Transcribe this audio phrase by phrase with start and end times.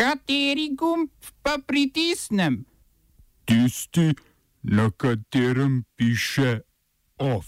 [0.00, 1.10] Kateri gumb
[1.42, 2.64] pa pritisnem?
[3.44, 4.14] Tisti,
[4.62, 6.60] na katerem piše
[7.18, 7.46] OF.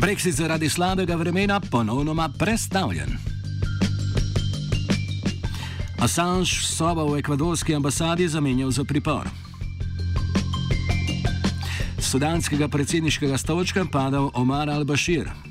[0.00, 3.12] Brexit zaradi slabega vremena ponovno predstavljen.
[6.00, 9.28] Assange sobo v ekvadorski ambasadi zamenjal za pripor.
[12.00, 15.43] Sudanskega predsedniškega stolčka padal Omar al-Bashir.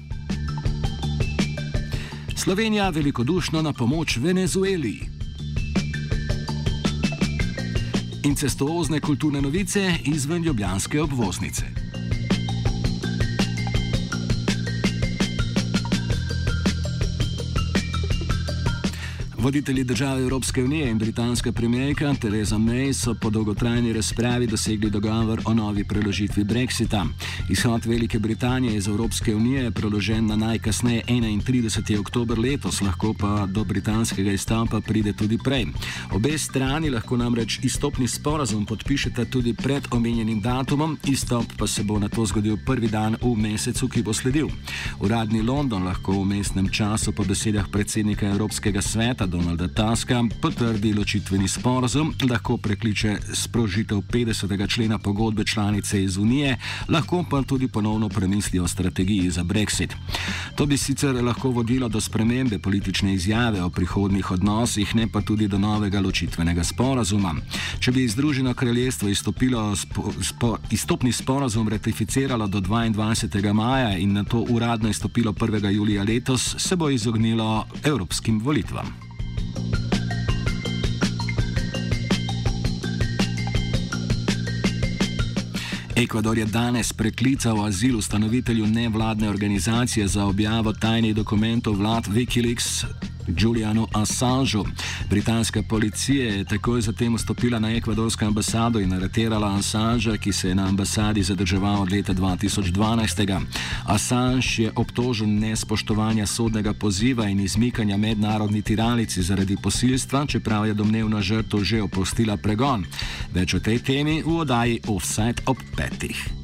[2.43, 4.99] Slovenija velikodušno na pomoč Venezueli.
[8.23, 11.82] Incestuozne kulturne novice izven ljubljanske obvoznice.
[19.43, 25.41] Voditelji države Evropske unije in britanska premijerka Theresa May so po dolgotrajni razpravi dosegli dogovor
[25.45, 27.05] o novi preložitvi Brexita.
[27.49, 31.99] Izhod Velike Britanije iz Evropske unije je preložen na najkasneje 31.
[31.99, 35.65] oktober letos, lahko pa do britanskega izstopa pride tudi prej.
[36.11, 41.99] Obe strani lahko namreč izstopni sporazum podpišete tudi pred omenjenim datumom, izstop pa se bo
[41.99, 44.47] na to zgodil prvi dan v mesecu, ki bo sledil.
[44.99, 51.47] Uradni London lahko v mestnem času po besedah predsednika Evropskega sveta Donalda Tuska potrdi ločitveni
[51.47, 54.69] sporozum, lahko prekliče sprožitev 50.
[54.69, 56.57] člena pogodbe članice iz Unije,
[56.89, 59.95] lahko pa tudi ponovno premisli o strategiji za Brexit.
[60.55, 65.47] To bi sicer lahko vodilo do spremembe politične izjave o prihodnih odnosih, ne pa tudi
[65.47, 67.33] do novega ločitvenega sporozuma.
[67.79, 73.53] Če bi Združeno kraljestvo izstopilo, spo, spo, izstopni sporozum ratificiralo do 22.
[73.53, 75.69] maja in na to uradno izstopilo 1.
[75.69, 79.12] julija letos, se bo izognilo evropskim volitvam.
[85.95, 92.85] Ekvador je danes preklical azil ustanovitelju nevladne organizacije za objavo tajnih dokumentov vlad Wikileaks
[93.27, 94.65] Julianu Assangeu.
[95.09, 100.55] Britanska policija je takoj zatem vstopila na ekvadorsko ambasado in areterala Assangea, ki se je
[100.55, 103.41] na ambasadi zadrževal od leta 2012.
[103.85, 111.21] Assange je obtožen nespoštovanja sodnega poziva in izmikanja mednarodni tiralici zaradi posilstva, čeprav je domnevna
[111.21, 112.85] žrtev že opustila pregon.
[113.33, 116.42] Več o tej temi v oddaji Offside ob petih.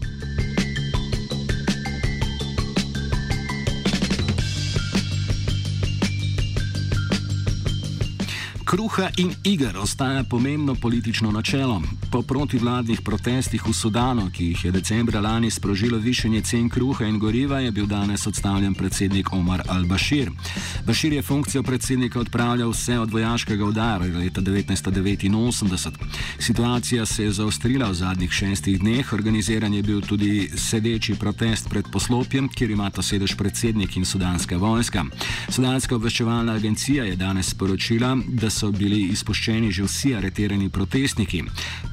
[8.69, 11.81] Kruha in iger ostaja pomembno politično načelo.
[12.11, 17.17] Po protivladnih protestih v Sudanu, ki jih je decembra lani sprožilo višanje cen kruha in
[17.19, 20.29] goriva, je bil danes odstavljen predsednik Omar al-Bashir.
[20.89, 25.91] Bashir je funkcijo predsednika odpravljal vse od vojaškega udara leta 1989.
[26.39, 31.85] Situacija se je zaostrila v zadnjih šestih dneh, organiziran je bil tudi sedeči protest pred
[31.91, 35.05] poslopjem, kjer imata sedež predsednik in sudanska vojska.
[35.49, 41.43] Sudanska obveščevalna agencija je danes sporočila, da so bili izpuščeni že vsi areterani protestniki.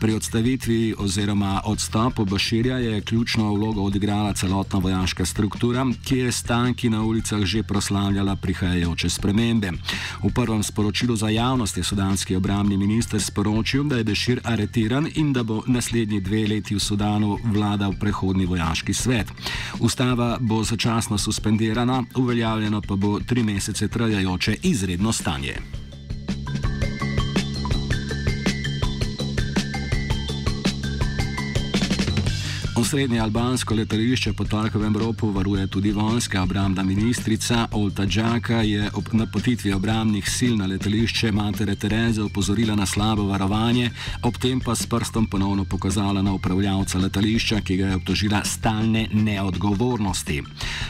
[0.01, 6.91] Pri odstavitvi oziroma odstopu Baširja je ključno vlogo odigrala celotna vojaška struktura, ki je stanki
[6.91, 9.73] na ulicah že proslavljala prihajajoče spremembe.
[10.23, 15.33] V prvem sporočilu za javnost je sudanski obramni minister sporočil, da je Bešir areteran in
[15.33, 19.33] da bo naslednji dve leti v Sudanu vladal prehodni vojaški svet.
[19.81, 25.86] Ustava bo začasno suspendirana, uveljavljeno pa bo tri mesece trajajoče izredno stanje.
[32.77, 39.05] Osrednje albansko letališče po Tarkovem ropu varuje tudi vonska obrambna ministrica Olta Džaka je ob
[39.13, 43.91] napotitvi obramnih sil na letališče matere Tereze upozorila na slabo varovanje,
[44.23, 49.09] ob tem pa s prstom ponovno pokazala na upravljavca letališča, ki ga je obtožila stalne
[49.13, 50.43] neodgovornosti.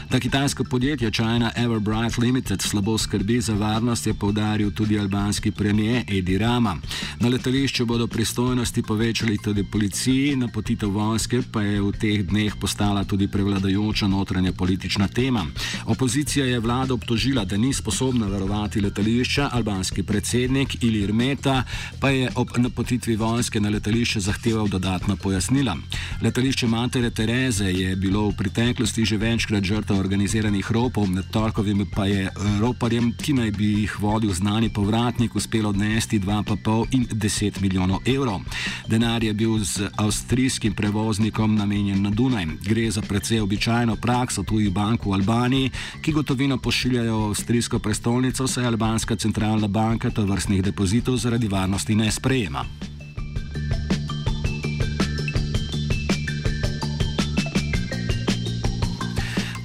[0.09, 6.03] Da kitajsko podjetje China Everbright Limited slabo skrbi za varnost, je povdaril tudi albanski premijer
[6.07, 6.75] Edi Rama.
[7.19, 13.03] Na letališču bodo pristojnosti povečali tudi policiji, napotitev vojske pa je v teh dneh postala
[13.03, 15.45] tudi prevladojoča notranja politična tema.
[15.85, 21.63] Opozicija je vlado obtožila, da ni sposobna varovati letališča, albanski predsednik Ilir Meta
[21.99, 25.77] pa je ob napotitvi vojske na letališče zahteval dodatna pojasnila.
[26.21, 32.05] Letališče Matere Tereze je bilo v preteklosti že večkrat žrtev organiziranih ropov, med torkovimi pa
[32.05, 32.29] je
[32.59, 38.41] roparjem, ki naj bi jih vodil znani povratnik, uspelo odnesti 2,5 in 10 milijonov evrov.
[38.87, 42.45] Denar je bil z avstrijskim prevoznikom na namenjen na Dunaj.
[42.63, 45.71] Gre za precej običajno prakso tujih bank v Albaniji,
[46.01, 51.95] ki gotovino pošiljajo v avstrijsko prestolnico, saj albanska centralna banka to vrstnih depozitov zaradi varnosti
[51.95, 52.63] ne sprejema.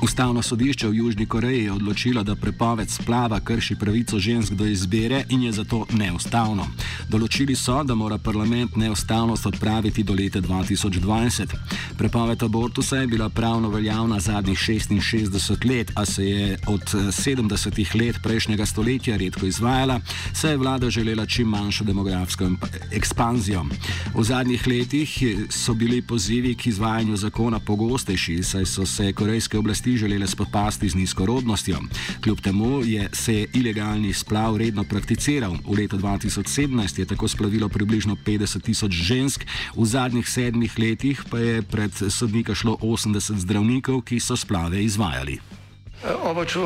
[0.03, 5.25] Ustavno sodišče v Južni Koreji je odločilo, da prepoved splava krši pravico žensk do izbire
[5.29, 6.67] in je zato neustavno.
[7.09, 11.55] Določili so, da mora parlament neustavnost odpraviti do leta 2020.
[11.99, 18.19] Prepoved abortusa je bila pravno veljavna zadnjih 66 let, a se je od 70 let
[18.23, 20.01] prejšnjega stoletja redko izvajala,
[20.35, 22.51] saj je vlada želela čim manjšo demografsko
[22.91, 23.63] ekspanzijo.
[24.15, 25.15] V zadnjih letih
[25.51, 30.89] so bili pozivi k izvajanju zakona pogostejši, saj so se korejske oblasti oblasti želele spopasti
[30.89, 31.79] z nizkorodnostjo.
[32.21, 35.57] Kljub temu je se ilegalni splav redno prakticiral.
[35.67, 39.45] V letu 2017 je tako splavilo približno 50 tisoč žensk,
[39.77, 45.52] v zadnjih sedmih letih pa je pred sodnika šlo 80 zdravnikov, ki so splave izvajali.
[46.03, 46.59] Oba, če,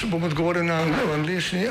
[0.00, 0.78] če bom odgovoril na
[1.12, 1.66] angliški.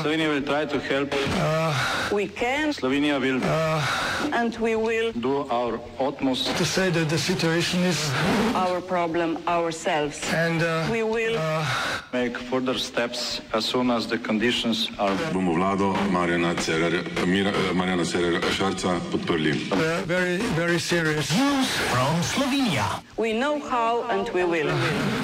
[0.00, 2.72] Slovenija bo poskušala pomagati.
[2.72, 3.84] Slovenija bo naredila
[4.32, 7.92] naš utmost, da bo rekla, da je situacija
[8.54, 10.12] naš problem, naš sebe.
[10.40, 10.58] In
[10.88, 11.36] bomo naredili
[12.12, 15.12] nadaljnje korake, as soon as the conditions are.
[15.32, 16.54] Bomo vlado Marjana
[18.04, 19.52] Cererja Šarca podprli.
[20.06, 21.64] Zelo, zelo resno.
[22.34, 22.88] Slovenija.
[23.18, 25.19] Vemo, kako in bomo.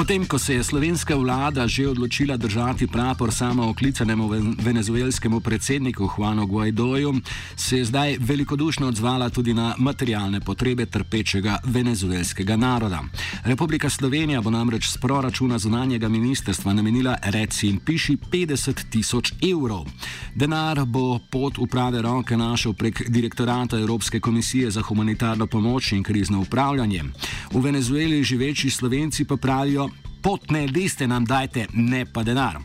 [0.00, 6.46] Potem, ko se je slovenska vlada že odločila držati prapor samo oklicanemu venezuelskemu predsedniku Juanu
[6.46, 7.20] Guaidoju,
[7.56, 13.02] se je zdaj velikodušno odzvala tudi na materialne potrebe trpečega venezuelskega naroda.
[13.44, 19.84] Republika Slovenija bo namreč z proračuna zunanjega ministrstva namenila reci in piši 50 tisoč evrov.
[20.34, 26.40] Denar bo pot uprave roke našel prek direktorata Evropske komisije za humanitarno pomoč in krizno
[26.40, 27.04] upravljanje.
[27.52, 29.89] V Venezueli živeči slovenci pa pravijo,
[30.22, 32.60] potne liste nam dajte, ne pa denar.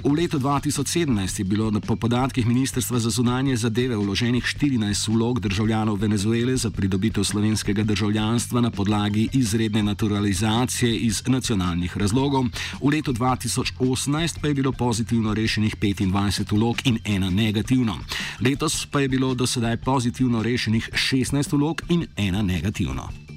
[0.00, 6.00] V letu 2017 je bilo po podatkih Ministrstva za zunanje zadeve vloženih 14 vlog državljanov
[6.00, 12.44] Venezuele za pridobitev slovenskega državljanstva na podlagi izredne naturalizacije iz nacionalnih razlogov.
[12.80, 17.98] V letu 2018 pa je bilo pozitivno rešenih 25 vlog in ena negativno.
[18.40, 23.29] Letos pa je bilo do sedaj pozitivno rešenih 16 vlog in ena negativno.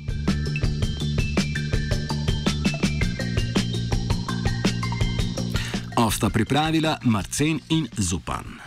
[6.03, 8.63] Osta pripravila Marcen in Zupan.